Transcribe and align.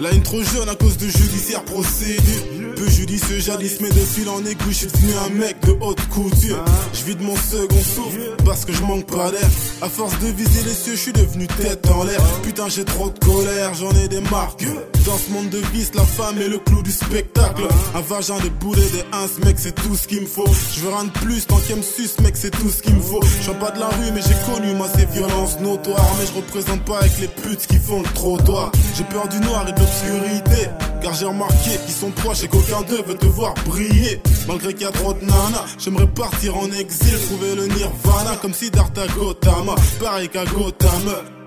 La 0.00 0.10
haine 0.12 0.22
trop 0.22 0.42
jeune 0.42 0.68
à 0.68 0.74
cause 0.74 0.96
de 0.96 1.06
judiciaire 1.08 1.62
procédure 1.62 2.42
Peu 2.74 2.88
judicieux 2.88 3.38
jadis 3.38 3.80
mais 3.82 3.90
de 3.90 4.00
fil 4.00 4.30
en 4.30 4.38
aiguille 4.46 4.72
Je 4.72 4.78
suis 4.78 4.86
devenu 4.86 5.12
un 5.26 5.28
mec 5.38 5.60
de 5.66 5.76
haute 5.78 6.00
couture. 6.08 6.64
Je 6.94 7.04
vis 7.04 7.16
de 7.16 7.22
mon 7.22 7.36
second 7.36 7.82
souffle 7.82 8.34
parce 8.46 8.64
que 8.64 8.72
je 8.72 8.82
manque 8.82 9.06
pas 9.06 9.30
d'air. 9.30 9.48
À 9.82 9.90
force 9.90 10.18
de 10.20 10.28
viser 10.28 10.62
les 10.64 10.72
cieux 10.72 10.94
je 10.94 11.00
suis 11.00 11.12
devenu 11.12 11.46
tête 11.46 11.86
en 11.90 12.04
l'air. 12.04 12.22
Putain 12.42 12.68
j'ai 12.68 12.86
trop 12.86 13.10
de 13.10 13.18
colère 13.18 13.74
j'en 13.74 13.90
ai 13.92 14.08
des 14.08 14.22
marques 14.22 14.64
Dans 15.10 15.18
ce 15.18 15.30
monde 15.32 15.48
de 15.48 15.58
vice 15.72 15.90
la 15.96 16.04
femme 16.04 16.40
est 16.40 16.46
le 16.46 16.58
clou 16.58 16.84
du 16.84 16.92
spectacle. 16.92 17.64
Un 17.96 18.00
vagin 18.00 18.38
des 18.38 18.48
boulets 18.48 18.90
des 18.92 19.02
ins 19.12 19.44
mec 19.44 19.56
c'est 19.58 19.74
tout 19.74 19.96
ce 19.96 20.06
qu'il 20.06 20.20
me 20.20 20.26
faut. 20.26 20.46
Je 20.72 20.80
veux 20.82 20.88
rien 20.88 21.08
plus 21.08 21.48
tant 21.48 21.56
qu'elle 21.56 21.78
me 21.78 21.82
suce 21.82 22.20
mec 22.20 22.36
c'est 22.36 22.52
tout 22.52 22.70
ce 22.70 22.80
qu'il 22.80 22.94
me 22.94 23.00
faut. 23.00 23.20
Je 23.20 23.42
suis 23.42 23.52
pas 23.54 23.72
de 23.72 23.80
la 23.80 23.88
rue 23.88 24.12
mais 24.14 24.20
j'ai 24.22 24.52
connu 24.52 24.72
moi 24.74 24.86
ces 24.96 25.06
violences 25.06 25.58
notoires. 25.58 26.14
Mais 26.20 26.26
je 26.26 26.32
représente 26.34 26.84
pas 26.84 26.98
avec 26.98 27.18
les 27.18 27.26
putes 27.26 27.66
qui 27.66 27.78
font 27.78 28.02
le 28.02 28.08
trottoir. 28.14 28.70
J'ai 28.96 29.02
peur 29.02 29.26
du 29.26 29.40
noir 29.40 29.66
et 29.68 29.72
de 29.72 29.80
l'obscurité 29.80 30.68
Car 31.02 31.12
j'ai 31.14 31.26
remarqué 31.26 31.70
qu'ils 31.84 31.94
sont 31.94 32.12
proches 32.12 32.44
et 32.44 32.48
qu'aucun 32.48 32.82
d'eux 32.82 33.02
veut 33.04 33.16
te 33.16 33.26
voir 33.26 33.54
briller. 33.66 34.22
Malgré 34.46 34.74
qu'il 34.74 34.82
y 34.82 34.88
a 34.88 34.92
trop 34.92 35.12
de 35.12 35.24
nanas 35.24 35.64
J'aimerais 35.76 36.06
partir 36.06 36.56
en 36.56 36.70
exil 36.70 37.18
Trouver 37.26 37.56
le 37.56 37.66
nirvana 37.66 38.36
comme 38.40 38.54
si 38.54 38.70
Darta 38.70 39.08
Gotama 39.08 39.74
Pareil 39.98 40.28
qu'à 40.28 40.44
Gotham 40.44 41.02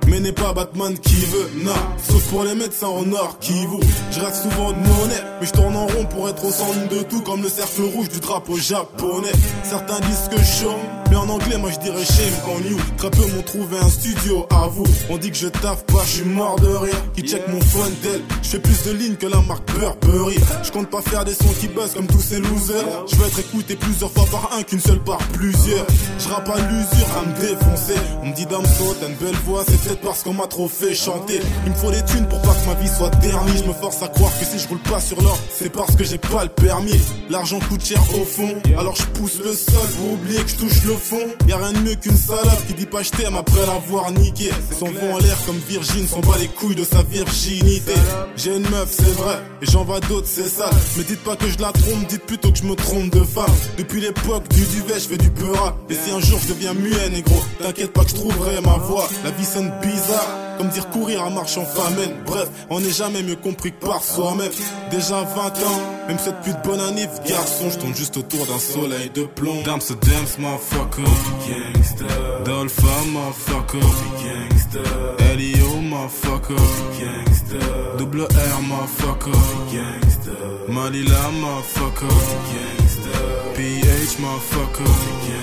mais 0.08 0.20
n'est 0.20 0.32
pas 0.32 0.54
Batman 0.54 0.98
qui 0.98 1.26
veut, 1.26 1.50
non 1.64 1.72
Sauf 1.98 2.28
pour 2.30 2.44
les 2.44 2.56
médecins 2.56 2.88
en 2.88 3.12
or 3.14 3.38
qui 3.40 3.66
vous. 3.66 3.80
Je 4.12 4.20
reste 4.20 4.44
souvent 4.44 4.72
de 4.72 4.78
monnaie 4.78 5.24
Mais 5.40 5.48
je 5.48 5.52
tourne 5.52 5.76
en 5.76 5.88
rond 5.88 6.06
pour 6.06 6.30
être 6.30 6.44
au 6.46 6.52
centre 6.52 6.88
de 6.90 7.04
tout 7.04 7.22
Comme 7.22 7.42
le 7.42 7.50
cercle 7.50 7.84
rouge 7.94 8.10
du 8.10 8.20
drapeau 8.20 8.58
japonais. 8.58 9.32
Certains 9.64 10.00
disent 10.00 10.30
que 10.30 10.38
je 10.38 11.03
Mais 11.14 11.20
en 11.20 11.30
anglais 11.30 11.60
moi 11.60 11.70
je 11.70 11.78
dirais 11.78 12.04
shame 12.04 12.34
on 12.48 12.68
you. 12.68 12.78
Très 12.98 13.12
peu 13.12 13.22
m'ont 13.36 13.44
trouvé 13.44 13.78
un 13.78 13.90
studio 13.90 14.48
à 14.50 14.68
vous 14.68 14.84
On 15.12 15.18
dit 15.18 15.30
que 15.30 15.38
je 15.38 15.48
taffe 15.48 15.86
pas, 15.86 16.02
je 16.06 16.10
suis 16.10 16.24
mort 16.24 16.60
de 16.60 16.68
rire. 16.68 16.96
Qui 17.16 17.22
check 17.22 17.48
mon 17.50 17.62
phone 17.62 17.94
tel 18.02 18.20
Je 18.42 18.48
fais 18.50 18.58
plus 18.58 18.84
de 18.86 18.94
lignes 18.94 19.16
que 19.16 19.28
la 19.28 19.40
marque 19.42 19.72
Burberry. 19.74 20.40
Je 20.64 20.72
compte 20.72 20.90
pas 20.90 21.04
faire 21.04 21.24
des 21.24 21.36
sons 21.36 21.54
qui 21.60 21.68
buzzent 21.68 21.94
comme 21.94 22.08
tous 22.08 22.20
ces 22.20 22.40
losers. 22.40 23.06
Je 23.12 23.16
veux 23.16 23.28
être 23.28 23.38
écouté 23.38 23.76
plusieurs 23.76 24.10
fois 24.10 24.26
par 24.32 24.58
un 24.58 24.64
qu'une 24.64 24.80
seule 24.80 25.04
par 25.04 25.20
plusieurs. 25.34 25.86
Je 26.18 26.30
rappe 26.30 26.50
à 26.50 26.58
l'usure 26.58 27.08
à 27.16 27.28
me 27.28 27.40
défoncer. 27.40 28.00
On 28.24 28.30
me 28.30 28.34
dit 28.34 28.48
Damso 28.48 28.96
t'as 29.00 29.08
une 29.08 29.16
belle 29.16 29.40
voix. 29.46 29.64
C'est 29.68 29.80
peut-être 29.82 30.02
parce 30.02 30.24
qu'on 30.24 30.34
m'a 30.34 30.48
trop 30.48 30.68
fait 30.68 30.96
chanter. 30.96 31.40
Il 31.68 31.74
me 31.74 31.78
faut 31.78 31.92
des 31.92 32.04
thunes 32.06 32.28
pour 32.28 32.42
pas 32.42 32.56
que 32.56 32.68
ma 32.68 32.74
vie 32.74 32.90
soit 32.90 33.12
ternie. 33.22 33.58
Je 33.60 33.68
me 33.68 33.74
force 33.74 34.02
à 34.02 34.08
croire 34.08 34.32
que 34.40 34.46
si 34.46 34.58
je 34.58 34.68
roule 34.68 34.80
pas 34.80 35.00
sur 35.00 35.22
l'or 35.22 35.38
C'est 35.56 35.72
parce 35.72 35.96
que 35.96 36.04
j'ai 36.04 36.18
pas 36.18 36.44
le 36.44 36.50
permis. 36.50 37.00
L'argent 37.30 37.60
coûte 37.70 37.86
cher 37.86 38.02
au 38.20 38.26
fond. 38.26 38.56
Alors 38.80 38.96
je 38.96 39.06
pousse 39.20 39.38
le 39.46 39.54
sol 39.54 39.88
pour 39.98 40.14
oublier 40.14 40.42
que 40.42 40.50
je 40.50 40.56
touche 40.56 40.84
le 40.86 41.03
fond. 41.04 41.28
Y'a 41.48 41.58
rien 41.58 41.74
de 41.74 41.80
mieux 41.80 41.96
qu'une 41.96 42.16
salope 42.16 42.66
qui 42.68 42.74
dit 42.74 42.86
pas 42.86 43.04
je 43.04 43.12
t'aime 43.12 43.36
après 43.36 43.66
l'avoir 43.66 44.12
niqué. 44.12 44.50
Son 44.78 44.86
vent 44.86 45.14
en 45.14 45.18
l'air 45.18 45.38
comme 45.46 45.60
Virgin 45.68 46.08
S'en 46.08 46.22
bat 46.22 46.38
les 46.40 46.48
couilles 46.48 46.76
de 46.76 46.84
sa 46.84 47.04
virginité. 47.04 47.94
J'ai 48.38 48.56
une 48.56 48.70
meuf 48.70 48.90
c'est 48.90 49.16
vrai 49.22 49.38
Et 49.62 49.66
j'en 49.66 49.84
vois 49.84 50.00
d'autres 50.02 50.28
c'est 50.28 50.50
ça. 50.50 50.70
Mais 50.98 51.04
dites 51.04 51.24
pas 51.24 51.36
que 51.36 51.48
je 51.48 51.60
la 51.60 51.72
trompe 51.72 52.08
Dites 52.08 52.26
plutôt 52.26 52.52
que 52.52 52.58
je 52.58 52.64
me 52.64 52.76
trompe 52.76 53.12
de 53.12 53.24
femme. 53.24 53.52
Depuis 53.78 54.02
l'époque 54.02 54.48
du 54.50 54.64
duvet 54.66 54.96
je 54.96 55.08
fais 55.10 55.18
du 55.18 55.30
peurat 55.30 55.76
Et 55.90 55.96
si 55.96 56.12
un 56.12 56.20
jour 56.20 56.40
je 56.42 56.54
deviens 56.54 56.74
muet 56.74 57.10
négro 57.10 57.42
T'inquiète 57.62 57.92
pas 57.92 58.04
que 58.04 58.10
je 58.12 58.16
trouverai 58.16 58.62
ma 58.62 58.78
voix. 58.78 59.08
La 59.24 59.32
vie 59.32 59.46
sonne 59.46 59.72
bizarre 59.82 60.43
comme 60.58 60.70
dire 60.70 60.90
courir 60.90 61.24
à 61.24 61.30
marche 61.30 61.58
en 61.58 61.66
famine. 61.66 62.14
Bref, 62.26 62.50
on 62.70 62.80
n'est 62.80 62.92
jamais 62.92 63.24
mieux 63.24 63.36
compris 63.36 63.72
que 63.72 63.86
par 63.86 64.04
soi-même. 64.04 64.52
Déjà 64.92 65.24
20 65.24 65.46
ans, 65.48 65.82
même 66.08 66.20
cette 66.20 66.42
pute 66.42 66.58
bonne 66.64 66.80
année 66.80 67.08
Garçon, 67.28 67.70
je 67.70 67.80
tourne 67.80 67.96
juste 67.96 68.18
autour 68.18 68.46
d'un 68.46 68.60
soleil 68.60 69.10
de 69.14 69.24
plomb. 69.24 69.62
Dams 69.64 69.82
a 69.90 70.06
dance, 70.06 70.38
motherfucker. 70.40 71.04
Gangsta 71.48 72.06
Dolpha, 72.46 72.96
motherfucker 73.12 73.80
Gangsta 74.24 74.80
Elio, 75.32 75.82
motherfucker. 75.82 76.56
Gangsta 77.00 77.98
Double 77.98 78.24
R, 78.24 78.62
motherfucker. 78.62 79.40
Gangsta 79.72 80.32
Malila, 80.68 81.32
motherfucker. 81.42 82.08
Gangsta 82.52 83.20
PH, 83.56 84.20
motherfucker 84.20 84.84
Gangsta 84.84 85.43